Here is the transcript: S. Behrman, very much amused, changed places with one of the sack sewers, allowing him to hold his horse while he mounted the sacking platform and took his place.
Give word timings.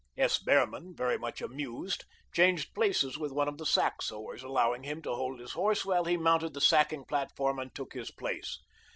S. 0.17 0.39
Behrman, 0.39 0.95
very 0.95 1.19
much 1.19 1.43
amused, 1.43 2.05
changed 2.33 2.73
places 2.73 3.19
with 3.19 3.31
one 3.31 3.47
of 3.47 3.59
the 3.59 3.67
sack 3.67 4.01
sewers, 4.01 4.41
allowing 4.41 4.81
him 4.81 4.99
to 5.03 5.13
hold 5.13 5.39
his 5.39 5.51
horse 5.53 5.85
while 5.85 6.05
he 6.05 6.17
mounted 6.17 6.55
the 6.55 6.59
sacking 6.61 7.05
platform 7.05 7.59
and 7.59 7.75
took 7.75 7.93
his 7.93 8.09
place. 8.09 8.57